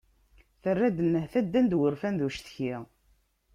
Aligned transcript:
Terra-d 0.61 0.97
nnehta 1.01 1.39
ddan-d 1.45 1.77
wurfan 1.77 2.15
d 2.19 2.21
ucetki. 2.27 2.73